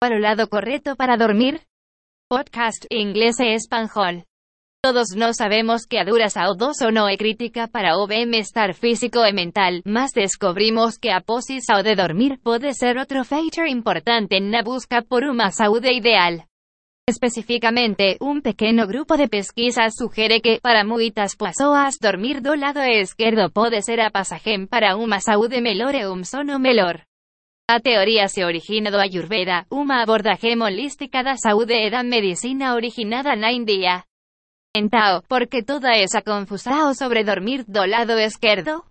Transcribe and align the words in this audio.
Para 0.00 0.16
o 0.16 0.18
lado 0.18 0.48
correcto 0.48 0.96
para 0.96 1.18
dormir? 1.18 1.60
Podcast 2.30 2.86
inglés 2.90 3.38
e 3.38 3.54
espanjol. 3.54 4.24
Todos 4.82 5.14
no 5.14 5.34
sabemos 5.34 5.84
que 5.84 5.98
a 5.98 6.04
duras 6.04 6.38
a 6.38 6.48
o 6.48 6.54
dos 6.54 6.80
o 6.80 6.90
no 6.90 7.06
é 7.06 7.18
crítica 7.18 7.68
para 7.68 7.98
o 7.98 8.06
bem-estar 8.06 8.72
físico 8.72 9.18
e 9.26 9.32
mental, 9.34 9.82
mas 9.84 10.12
descobrimos 10.12 10.96
que 10.96 11.10
a 11.10 11.20
posis 11.20 11.68
ao 11.68 11.82
de 11.82 11.96
dormir 11.96 12.38
pode 12.42 12.72
ser 12.72 12.96
outro 12.96 13.24
feature 13.24 13.70
importante 13.70 14.40
na 14.40 14.62
busca 14.62 15.02
por 15.02 15.24
uma 15.24 15.50
saúde 15.50 15.92
ideal. 15.92 16.46
Especificamente, 17.06 18.16
un 18.20 18.40
pequeño 18.40 18.86
grupo 18.86 19.18
de 19.18 19.28
pesquisas 19.28 19.94
sugiere 19.98 20.40
que, 20.40 20.60
para 20.60 20.82
muitas 20.82 21.36
pessoas, 21.36 21.98
dormir 22.00 22.40
do 22.40 22.54
lado 22.54 22.80
esquerdo 22.80 23.50
pode 23.52 23.82
ser 23.82 24.00
a 24.00 24.10
passagem 24.10 24.66
para 24.66 24.96
uma 24.96 25.20
saúde 25.20 25.60
melhor 25.60 25.94
e 25.94 26.06
um 26.06 26.24
sono 26.24 26.58
melhor. 26.58 27.04
A 27.68 27.80
teoría 27.80 28.28
se 28.28 28.44
origina 28.44 28.92
do 28.92 28.98
Ayurveda, 29.00 29.66
uma 29.70 30.00
abordagem 30.00 30.62
holística 30.62 31.24
da 31.24 31.36
saúde 31.36 31.74
e 31.74 31.90
da 31.90 32.04
medicina 32.04 32.76
originada 32.76 33.34
na 33.34 33.50
India. 33.50 34.04
Então, 34.76 35.20
por 35.28 35.48
que 35.48 35.64
toda 35.64 35.90
esa 35.96 36.22
confusão 36.22 36.94
sobre 36.94 37.24
dormir 37.24 37.64
do 37.66 37.84
lado 37.84 38.12
esquerdo? 38.20 38.84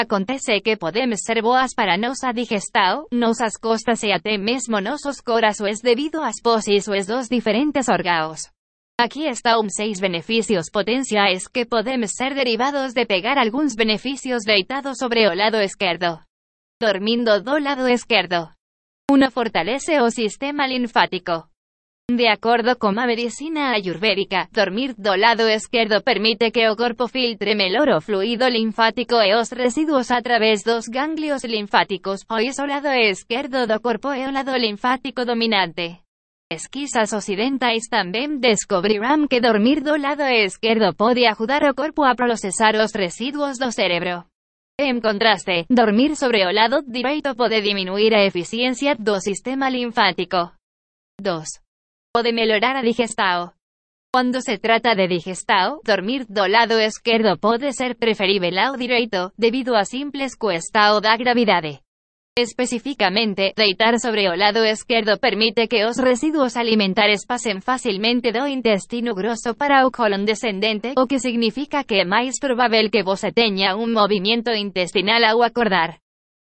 Acontece 0.00 0.60
que 0.60 0.76
podemos 0.76 1.20
ser 1.24 1.42
boas 1.42 1.74
para 1.74 1.98
nosa 1.98 2.32
digestão, 2.32 3.08
nosas 3.10 3.56
costas 3.56 4.04
e 4.04 4.12
até 4.12 4.38
mesmo 4.38 4.80
nosos 4.80 5.20
corações 5.20 5.80
debido 5.80 6.22
às 6.22 6.40
poses 6.40 6.86
os 6.86 7.06
dos 7.06 7.28
diferentes 7.28 7.88
órgãos. 7.88 8.42
Aqui 9.00 9.26
estão 9.26 9.68
seis 9.68 9.98
benefícios 9.98 10.70
potenciais 10.70 11.48
que 11.48 11.66
podemos 11.66 12.12
ser 12.12 12.34
derivados 12.34 12.92
de 12.92 13.04
pegar 13.04 13.36
alguns 13.36 13.74
benefícios 13.74 14.44
deitados 14.44 14.98
sobre 14.98 15.26
o 15.26 15.34
lado 15.34 15.56
esquerdo. 15.56 16.20
Dormindo 16.82 17.40
do 17.40 17.60
lado 17.60 17.86
esquerdo. 17.86 18.50
1. 19.08 19.30
Fortalece 19.30 20.00
o 20.00 20.10
sistema 20.10 20.66
linfático. 20.66 21.46
De 22.10 22.26
acordo 22.26 22.76
com 22.76 22.88
a 22.98 23.06
medicina 23.06 23.70
ayurvédica, 23.70 24.48
dormir 24.50 24.92
do 24.98 25.14
lado 25.14 25.48
esquerdo 25.48 26.02
permite 26.02 26.50
que 26.50 26.68
o 26.68 26.74
corpo 26.74 27.06
filtre 27.06 27.54
melhor 27.54 27.88
o 27.90 28.00
fluido 28.00 28.48
linfático 28.48 29.14
e 29.22 29.32
os 29.32 29.52
residuos 29.52 30.10
a 30.10 30.20
través 30.22 30.64
dos 30.64 30.88
ganglios 30.88 31.44
linfáticos, 31.44 32.24
pois 32.26 32.58
o 32.58 32.66
lado 32.66 32.88
esquerdo 32.88 33.68
do 33.68 33.78
corpo 33.80 34.10
é 34.10 34.26
o 34.26 34.32
lado 34.32 34.56
linfático 34.56 35.24
dominante. 35.24 36.02
Pesquisas 36.50 37.12
ocidentais 37.12 37.86
tamén 37.86 38.42
descobrirán 38.42 39.30
que 39.30 39.38
dormir 39.38 39.86
do 39.86 39.94
lado 39.94 40.26
esquerdo 40.26 40.98
pode 40.98 41.30
ajudar 41.30 41.62
o 41.62 41.76
corpo 41.78 42.02
a 42.02 42.16
procesar 42.18 42.74
os 42.74 42.90
residuos 42.90 43.56
do 43.62 43.70
cerebro. 43.70 44.31
En 44.78 45.00
contraste, 45.00 45.66
dormir 45.68 46.16
sobre 46.16 46.46
o 46.46 46.52
lado 46.52 46.82
direito 46.82 47.36
pode 47.36 47.60
diminuir 47.60 48.14
a 48.14 48.24
eficiencia 48.24 48.94
do 48.94 49.20
sistema 49.20 49.68
linfático. 49.68 50.52
2 51.20 51.62
de 52.22 52.32
mejorar 52.32 52.76
a 52.76 52.82
digestao. 52.82 53.54
Cuando 54.12 54.42
se 54.42 54.58
trata 54.58 54.94
de 54.94 55.08
digestao, 55.08 55.80
dormir 55.84 56.26
do 56.28 56.46
lado 56.46 56.78
esquerdo 56.78 57.38
pode 57.38 57.72
ser 57.72 57.96
preferible 57.96 58.60
ao 58.60 58.76
direito, 58.76 59.32
debido 59.38 59.74
a 59.74 59.84
simples 59.84 60.36
cuestao 60.36 61.00
da 61.00 61.16
gravidade. 61.16 61.80
Especificamente, 62.34 63.52
deitar 63.54 64.00
sobre 64.00 64.26
o 64.26 64.34
lado 64.34 64.64
esquerdo 64.64 65.18
permite 65.18 65.68
que 65.68 65.84
os 65.84 65.98
residuos 65.98 66.56
alimentares 66.56 67.26
pasen 67.26 67.60
fácilmente 67.60 68.32
do 68.32 68.48
intestino 68.48 69.14
grosso 69.14 69.54
para 69.54 69.84
o 69.84 69.90
colon 69.90 70.24
descendente, 70.24 70.94
o 70.96 71.06
que 71.06 71.20
significa 71.20 71.84
que 71.84 72.00
é 72.00 72.04
máis 72.08 72.40
probable 72.40 72.88
que 72.88 73.04
você 73.04 73.36
teña 73.36 73.76
un 73.76 73.92
movimiento 73.92 74.48
intestinal 74.56 75.20
ao 75.28 75.44
acordar. 75.44 76.00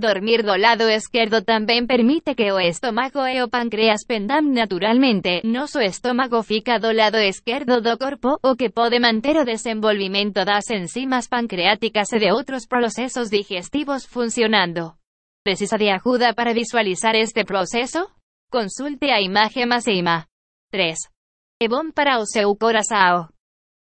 Dormir 0.00 0.40
do 0.40 0.56
lado 0.56 0.88
esquerdo 0.88 1.44
tamén 1.44 1.84
permite 1.84 2.32
que 2.32 2.48
o 2.48 2.56
estómago 2.56 3.28
e 3.28 3.44
o 3.44 3.52
páncreas 3.52 4.08
pendam 4.08 4.48
naturalmente, 4.48 5.44
noso 5.44 5.84
estómago 5.84 6.40
fica 6.40 6.80
do 6.80 6.96
lado 6.96 7.20
esquerdo 7.20 7.84
do 7.84 8.00
corpo, 8.00 8.40
o 8.40 8.56
que 8.56 8.72
pode 8.72 8.96
manter 9.04 9.36
o 9.36 9.44
desenvolvimento 9.44 10.48
das 10.48 10.72
enzimas 10.72 11.28
pancreáticas 11.28 12.08
e 12.16 12.24
de 12.24 12.32
outros 12.32 12.64
procesos 12.64 13.28
digestivos 13.28 14.08
funcionando. 14.08 14.97
Precisa 15.48 15.78
de 15.78 15.88
ajuda 15.88 16.34
para 16.34 16.52
visualizar 16.52 17.16
este 17.16 17.42
proceso? 17.42 18.10
Consulte 18.52 19.10
a 19.10 19.18
imaxe 19.18 19.64
máxima. 19.64 20.26
3. 20.70 20.94
É 21.58 21.66
bom 21.66 21.90
para 21.90 22.18
o 22.18 22.26
seu 22.26 22.54
coração. 22.54 23.30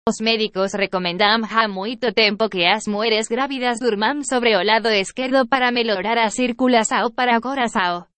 Os 0.09 0.17
médicos 0.23 0.73
recomendam 0.73 1.43
há 1.45 1.69
muito 1.69 2.15
tempo 2.15 2.49
que 2.49 2.65
as 2.65 2.87
mulheres 2.87 3.29
grávidas 3.29 3.79
durmam 3.79 4.25
sobre 4.25 4.57
o 4.57 4.65
lado 4.65 4.89
esquerdo 4.89 5.47
para 5.47 5.71
melhorar 5.71 6.17
a 6.17 6.31
circulação 6.31 7.13
para 7.13 7.37
o 7.37 7.43
coração. 7.43 8.10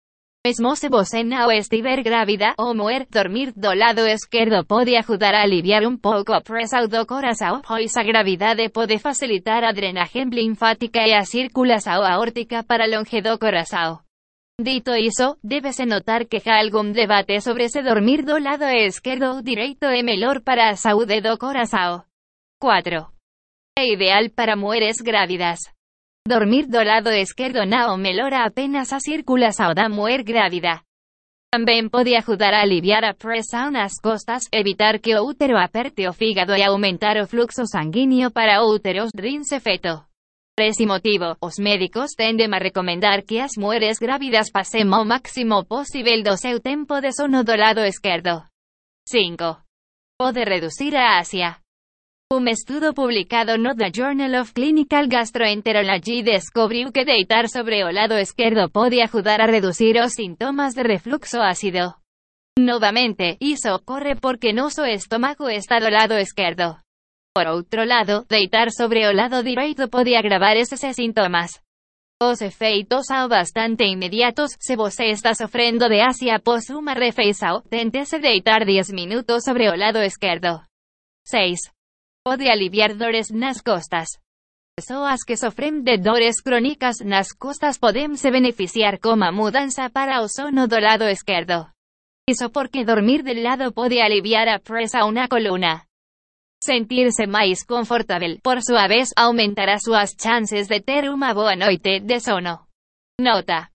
Mesmo 0.44 0.76
se 0.76 0.90
você 0.90 1.24
não 1.24 1.52
estiver 1.52 2.02
grávida 2.02 2.56
ou 2.58 2.74
mulher, 2.74 3.06
dormir 3.08 3.54
do 3.56 3.72
lado 3.76 4.08
esquerdo 4.08 4.66
pode 4.66 4.96
ajudar 4.96 5.36
a 5.36 5.44
aliviar 5.44 5.84
um 5.86 5.96
pouco 5.96 6.34
a 6.34 6.42
pressão 6.42 6.88
do 6.88 7.06
coração, 7.06 7.62
pois 7.62 7.96
a 7.96 8.02
gravidade 8.02 8.68
pode 8.70 8.98
facilitar 8.98 9.64
a 9.64 9.72
drenagem 9.72 10.30
linfática 10.30 11.06
e 11.06 11.14
a 11.14 11.24
circulação 11.26 12.04
aórtica 12.04 12.64
para 12.64 12.88
longe 12.88 13.22
do 13.22 13.38
coração. 13.38 14.00
Dito 14.60 14.96
iso, 14.96 15.38
débese 15.44 15.86
notar 15.86 16.26
que 16.26 16.42
há 16.50 16.60
algún 16.60 16.92
debate 16.92 17.40
sobre 17.40 17.70
se 17.70 17.84
dormir 17.84 18.24
do 18.24 18.40
lado 18.40 18.66
esquerdo 18.66 19.36
ou 19.36 19.44
direito 19.44 19.86
é 19.86 20.02
melhor 20.02 20.42
para 20.42 20.70
a 20.70 20.76
saúde 20.76 21.22
do 21.22 21.38
coração. 21.38 22.04
4. 22.60 23.12
É 23.78 23.94
ideal 23.94 24.28
para 24.36 24.56
mulheres 24.56 25.02
grávidas. 25.02 25.60
Dormir 26.28 26.68
do 26.68 26.84
lado 26.84 27.10
esquerdo 27.10 27.66
não 27.66 27.98
melhora 27.98 28.46
apenas 28.46 28.94
a 28.94 29.00
circulação 29.00 29.74
da 29.74 29.90
mulher 29.90 30.24
grávida. 30.24 30.82
Também 31.54 31.90
pode 31.90 32.16
ajudar 32.16 32.54
a 32.54 32.62
aliviar 32.62 33.04
a 33.04 33.14
pressão 33.14 33.72
nas 33.72 34.00
costas, 34.02 34.44
evitar 34.54 35.00
que 35.00 35.14
o 35.16 35.24
útero 35.24 35.58
aperte 35.58 36.08
o 36.08 36.14
fígado 36.14 36.56
e 36.56 36.64
aumentar 36.64 37.18
o 37.18 37.28
fluxo 37.28 37.66
sanguíneo 37.66 38.32
para 38.32 38.64
o 38.64 38.74
útero, 38.74 39.08
rins 39.16 39.52
efeito 39.52 40.06
ese 40.62 40.86
motivo, 40.86 41.38
os 41.42 41.60
médicos 41.60 42.16
tenden 42.16 42.54
a 42.54 42.60
recomendar 42.60 43.24
que 43.24 43.40
as 43.40 43.58
mulheres 43.58 44.00
grávidas 44.00 44.52
pasen 44.52 44.94
o 44.94 45.06
máximo 45.06 45.66
posible 45.66 46.24
do 46.24 46.38
seu 46.38 46.60
tempo 46.60 47.02
de 47.02 47.12
sono 47.12 47.44
do 47.44 47.56
lado 47.56 47.82
esquerdo. 47.84 48.46
5. 49.08 49.58
Pode 50.20 50.44
reducir 50.46 50.96
a 50.96 51.20
Asia. 51.20 51.61
Un 52.34 52.48
estudo 52.48 52.94
publicado 52.94 53.58
no 53.58 53.76
The 53.76 53.92
Journal 53.92 54.40
of 54.40 54.54
Clinical 54.54 55.10
Gastroenterology 55.10 56.24
descubriu 56.24 56.94
que 56.94 57.04
deitar 57.04 57.50
sobre 57.50 57.84
o 57.84 57.92
lado 57.92 58.18
esquerdo 58.18 58.70
pode 58.70 59.02
ajudar 59.02 59.42
a 59.42 59.48
reducir 59.48 59.98
os 60.02 60.14
sintomas 60.14 60.74
de 60.74 60.82
refluxo 60.84 61.42
ácido. 61.42 61.96
Novamente, 62.58 63.36
iso 63.42 63.76
ocorre 63.76 64.16
porque 64.16 64.54
noso 64.54 64.86
estómago 64.86 65.50
está 65.50 65.82
do 65.82 65.90
lado 65.90 66.18
esquerdo. 66.18 66.78
Por 67.36 67.48
outro 67.48 67.84
lado, 67.84 68.26
deitar 68.30 68.72
sobre 68.72 69.06
o 69.10 69.12
lado 69.12 69.44
direito 69.44 69.90
pode 69.90 70.16
agravar 70.16 70.56
esses 70.56 70.80
sintomas. 70.96 71.60
Os 72.24 72.42
efeitos 72.42 73.08
são 73.08 73.28
bastante 73.28 73.84
inmediatos, 73.84 74.56
se 74.58 74.78
você 74.78 75.08
está 75.08 75.34
sofrendo 75.34 75.90
de 75.90 76.00
asia 76.00 76.38
após 76.38 76.70
uma 76.70 76.94
refeição, 76.94 77.62
tente-se 77.70 78.20
deitar 78.20 78.64
10 78.64 78.90
minutos 78.92 79.44
sobre 79.44 79.68
o 79.68 79.76
lado 79.76 80.00
esquerdo. 80.00 80.62
6. 81.28 81.60
Pode 82.24 82.50
aliviar 82.52 82.96
dores 82.96 83.32
nas 83.32 83.62
costas. 83.62 84.20
Pessoas 84.78 85.24
que 85.24 85.36
sofrem 85.36 85.82
de 85.82 85.98
dores 85.98 86.40
crónicas 86.40 87.00
nas 87.04 87.34
costas 87.34 87.80
podem 87.80 88.16
se 88.16 88.30
beneficiar 88.30 89.00
com 89.00 89.24
a 89.24 89.32
mudança 89.32 89.90
para 89.90 90.22
o 90.22 90.30
sono 90.30 90.68
do 90.68 90.80
lado 90.80 91.06
esquerdo. 91.06 91.72
Isso 92.30 92.52
porque 92.52 92.86
dormir 92.86 93.24
del 93.24 93.42
lado 93.42 93.74
pode 93.74 94.00
aliviar 94.00 94.48
a 94.48 94.60
pressão 94.60 95.12
na 95.12 95.28
coluna. 95.28 95.88
Sentirse 96.64 97.26
máis 97.26 97.66
confortável, 97.66 98.38
por 98.44 98.62
súa 98.62 98.88
vez, 98.88 99.10
aumentará 99.18 99.80
súas 99.80 100.14
chances 100.16 100.68
de 100.68 100.80
ter 100.80 101.10
unha 101.10 101.34
boa 101.34 101.56
noite 101.56 102.02
de 102.02 102.20
sono. 102.22 102.70
Nota. 103.20 103.71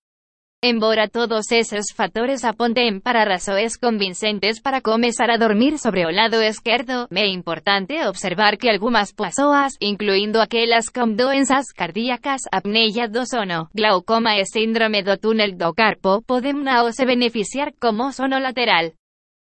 Embora 0.68 1.06
todos 1.06 1.52
esos 1.52 1.92
fatores 1.94 2.44
aponten 2.44 3.00
para 3.00 3.24
razoes 3.24 3.78
convincentes 3.78 4.60
para 4.60 4.80
comezar 4.80 5.30
a 5.30 5.38
dormir 5.38 5.78
sobre 5.78 6.04
o 6.04 6.10
lado 6.10 6.42
esquerdo, 6.42 7.06
é 7.14 7.28
importante 7.28 8.04
observar 8.04 8.56
que 8.58 8.68
algunhas 8.68 9.12
persoas, 9.12 9.76
incluindo 9.80 10.40
aquelas 10.40 10.90
con 10.90 11.14
doenzas 11.14 11.70
cardíacas, 11.72 12.42
apneia 12.50 13.06
do 13.06 13.24
sono, 13.24 13.68
glaucoma 13.72 14.40
e 14.40 14.44
síndrome 14.44 15.04
do 15.04 15.16
túnel 15.18 15.54
do 15.56 15.72
carpo, 15.72 16.20
poden 16.26 16.64
não 16.64 16.90
se 16.90 17.06
beneficiar 17.06 17.72
como 17.78 18.10
sono 18.10 18.40
lateral. 18.40 18.90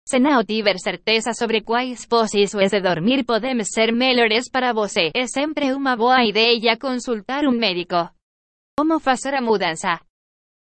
Se 0.08 0.18
não 0.18 0.42
tiver 0.46 0.78
certeza 0.78 1.34
sobre 1.34 1.60
quais 1.60 2.06
posições 2.06 2.70
de 2.70 2.80
dormir 2.80 3.26
podem 3.26 3.62
ser 3.64 3.92
melhores 3.92 4.48
para 4.48 4.72
você, 4.72 5.10
é 5.12 5.26
sempre 5.26 5.74
uma 5.74 5.94
boa 5.94 6.24
ideia 6.24 6.78
consultar 6.78 7.44
um 7.44 7.52
médico. 7.52 8.08
Como 8.78 8.98
fazer 8.98 9.34
a 9.34 9.42
mudança? 9.42 10.00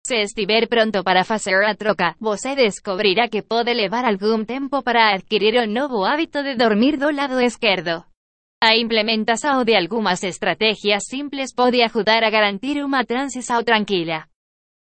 Se 0.06 0.20
estiver 0.20 0.68
pronto 0.68 1.02
para 1.02 1.24
fazer 1.24 1.64
a 1.64 1.74
troca, 1.74 2.14
você 2.20 2.54
descobrirá 2.54 3.26
que 3.26 3.40
pode 3.40 3.72
levar 3.72 4.04
algum 4.04 4.44
tempo 4.44 4.82
para 4.82 5.14
adquirir 5.14 5.54
o 5.56 5.66
novo 5.66 6.04
hábito 6.04 6.42
de 6.42 6.56
dormir 6.56 6.98
do 6.98 7.10
lado 7.10 7.40
esquerdo. 7.40 8.04
A 8.62 8.76
implementação 8.76 9.64
de 9.64 9.74
algumas 9.74 10.22
estratégias 10.22 11.04
simples 11.08 11.54
pode 11.54 11.82
ajudar 11.82 12.22
a 12.22 12.28
garantir 12.28 12.84
uma 12.84 13.06
transição 13.06 13.64
tranquila. 13.64 14.26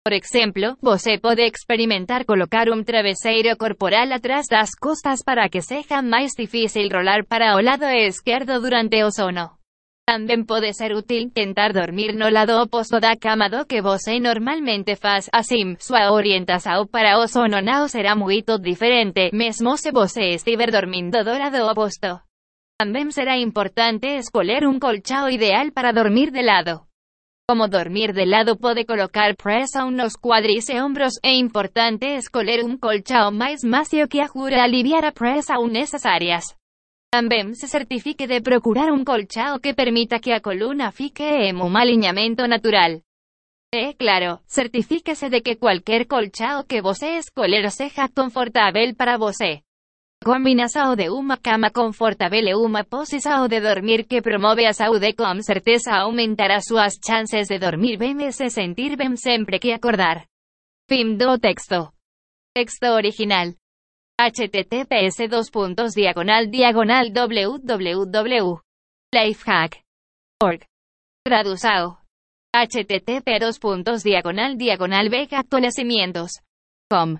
Por 0.05 0.11
exemplo, 0.11 0.77
você 0.81 1.17
pode 1.17 1.43
experimentar 1.43 2.25
colocar 2.25 2.67
um 2.69 2.83
travesseiro 2.83 3.55
corporal 3.55 4.11
atrás 4.11 4.47
das 4.49 4.71
costas 4.75 5.23
para 5.23 5.47
que 5.47 5.61
seja 5.61 6.01
mais 6.01 6.33
difícil 6.37 6.89
rolar 6.89 7.23
para 7.25 7.55
o 7.55 7.61
lado 7.61 7.85
esquerdo 7.85 8.59
durante 8.59 9.01
o 9.01 9.09
sono. 9.09 9.62
Também 10.05 10.43
pode 10.43 10.73
ser 10.73 10.91
útil 10.93 11.31
tentar 11.31 11.71
dormir 11.71 12.13
no 12.13 12.29
lado 12.29 12.61
oposto 12.61 12.99
da 12.99 13.15
cama 13.15 13.47
do 13.49 13.65
que 13.65 13.81
você 13.81 14.19
normalmente 14.19 14.97
faz, 14.97 15.29
assim, 15.31 15.77
sua 15.79 16.11
orientação 16.11 16.85
para 16.87 17.17
o 17.19 17.27
sono 17.27 17.61
não 17.61 17.87
será 17.87 18.13
muito 18.13 18.59
diferente, 18.59 19.31
mesmo 19.31 19.77
se 19.77 19.93
você 19.93 20.35
estiver 20.35 20.71
dormindo 20.71 21.23
do 21.23 21.31
lado 21.31 21.71
oposto. 21.71 22.19
Também 22.77 23.09
será 23.11 23.37
importante 23.37 24.07
escolher 24.17 24.67
um 24.67 24.77
colchão 24.77 25.29
ideal 25.29 25.71
para 25.71 25.93
dormir 25.93 26.31
de 26.31 26.41
lado. 26.41 26.81
Como 27.49 27.69
dormir 27.69 28.11
de 28.11 28.25
lado 28.25 28.57
pode 28.57 28.83
colocar 28.83 29.33
pressão 29.37 29.89
nos 29.89 30.17
quadris 30.17 30.67
e 30.67 30.81
ombros, 30.81 31.13
é 31.23 31.33
importante 31.33 32.05
escolher 32.17 32.65
um 32.65 32.77
colchão 32.77 33.31
mais 33.31 33.63
macio 33.63 34.09
que 34.09 34.19
ajude 34.19 34.55
a 34.55 34.65
aliviar 34.65 35.05
a 35.05 35.13
pressão 35.13 35.65
nessas 35.65 36.05
Também 37.13 37.53
se 37.53 37.67
certifique 37.67 38.25
de 38.25 38.41
procurar 38.41 38.91
um 38.91 39.03
colchão 39.05 39.59
que 39.59 39.75
permita 39.75 40.19
que 40.19 40.31
a 40.31 40.41
coluna 40.41 40.91
fique 40.91 41.21
em 41.21 41.53
um 41.55 41.77
alinhamento 41.77 42.47
natural. 42.47 43.03
E, 43.71 43.93
claro, 43.93 44.39
certifíquese 44.47 45.29
de 45.29 45.41
que 45.41 45.57
qualquer 45.57 46.07
colchão 46.07 46.63
que 46.63 46.81
você 46.81 47.19
escolher 47.19 47.69
seja 47.69 48.09
confortável 48.09 48.95
para 48.95 49.19
você. 49.19 49.61
Combinação 50.25 50.95
de 50.95 51.09
uma 51.11 51.37
cama 51.37 51.69
confortável 51.69 52.47
e 52.47 52.55
uma 52.55 52.83
posição 52.83 53.47
de 53.47 53.61
dormir 53.61 54.07
que 54.07 54.19
promove 54.19 54.65
a 54.65 54.73
saúde 54.73 55.13
com 55.13 55.39
certeza 55.43 55.93
aumentará 55.93 56.61
suas 56.61 56.95
chances 57.05 57.47
de 57.47 57.59
dormir 57.59 57.97
bem 57.97 58.17
e 58.25 58.31
se 58.31 58.49
sentir 58.49 58.97
bem 58.97 59.15
sempre 59.17 59.59
que 59.59 59.71
acordar. 59.71 60.25
Fin 60.89 61.15
do 61.15 61.37
texto. 61.37 61.93
Texto 62.55 62.87
original. 62.87 63.53
Https 64.19 65.27
dos 65.29 65.49
puntos 65.49 65.95
diagonal 65.95 66.51
diagonal 66.51 67.11
www. 67.13 68.59
Lifehack.org. 69.11 70.65
Traducao. 71.25 71.99
http 72.53 73.39
dos 73.39 73.59
puntos 73.59 74.03
diagonal 74.03 74.57
diagonal 74.57 75.09
vega 75.09 75.39
actualizamientos. 75.39 76.41
Com. 76.89 77.19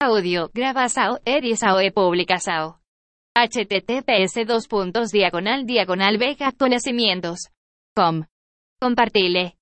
Audio, 0.00 0.50
grabasao, 0.54 1.18
erisao 1.24 1.80
e 1.80 1.90
publicasao. 1.90 2.78
https 3.36 4.46
dos 4.46 4.68
puntos 4.68 5.10
diagonal 5.10 5.66
diagonal 5.66 6.16
vega 6.16 6.46
actualizamientos. 6.46 7.48
Com. 7.96 8.24
Compartile. 8.80 9.56